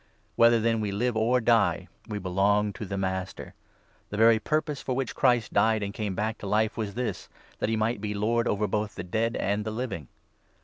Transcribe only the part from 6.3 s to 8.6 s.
to life was this— that he might be Lord